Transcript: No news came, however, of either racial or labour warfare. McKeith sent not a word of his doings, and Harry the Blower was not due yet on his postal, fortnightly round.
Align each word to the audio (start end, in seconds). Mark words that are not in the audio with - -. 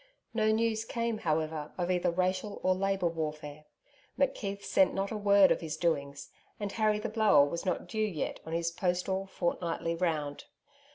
No 0.33 0.49
news 0.51 0.83
came, 0.83 1.19
however, 1.19 1.73
of 1.77 1.91
either 1.91 2.09
racial 2.09 2.59
or 2.63 2.73
labour 2.73 3.05
warfare. 3.09 3.65
McKeith 4.17 4.63
sent 4.63 4.95
not 4.95 5.11
a 5.11 5.15
word 5.15 5.51
of 5.51 5.61
his 5.61 5.77
doings, 5.77 6.31
and 6.59 6.71
Harry 6.71 6.97
the 6.97 7.07
Blower 7.07 7.45
was 7.45 7.67
not 7.67 7.85
due 7.87 8.01
yet 8.01 8.39
on 8.43 8.53
his 8.53 8.71
postal, 8.71 9.27
fortnightly 9.27 9.93
round. 9.93 10.45